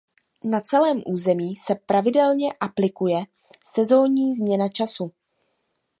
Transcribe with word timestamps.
Na 0.43 0.61
celém 0.61 1.01
území 1.05 1.55
se 1.55 1.75
pravidelně 1.75 2.53
aplikuje 2.59 3.23
sezónní 3.65 4.35
změna 4.35 4.67
času. 4.69 5.11